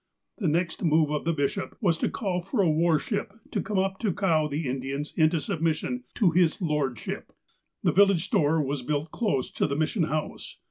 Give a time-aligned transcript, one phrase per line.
[0.39, 3.77] ''The next move of the bishop was to call for a war ship to come
[3.77, 7.31] up to cow the Indians into submission to ''His Lordship."
[7.83, 10.57] The village store was built close to the Mission House.